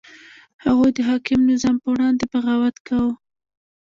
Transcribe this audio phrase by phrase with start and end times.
[0.63, 3.13] هغوی د حاکم نظام په وړاندې بغاوت کاوه.